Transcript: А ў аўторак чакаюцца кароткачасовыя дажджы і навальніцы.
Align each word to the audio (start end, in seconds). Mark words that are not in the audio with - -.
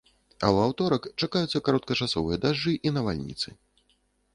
А 0.43 0.47
ў 0.55 0.69
аўторак 0.69 1.03
чакаюцца 1.21 1.63
кароткачасовыя 1.69 2.37
дажджы 2.47 2.77
і 2.87 2.97
навальніцы. 3.01 3.49